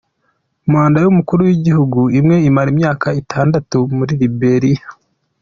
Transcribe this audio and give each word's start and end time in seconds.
Manda 0.71 0.97
y’umukuru 1.01 1.39
w’igihugu 1.47 1.99
imwe 2.19 2.35
imara 2.49 2.67
imyaka 2.73 3.07
itandatu 3.21 3.77
muri 3.97 4.13
Liberia. 4.21 4.85